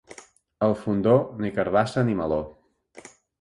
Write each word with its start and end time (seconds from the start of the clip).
Al 0.67 0.73
Fondó, 0.83 1.13
ni 1.43 1.51
carabassa 1.59 2.05
ni 2.09 2.17
meló. 2.23 2.41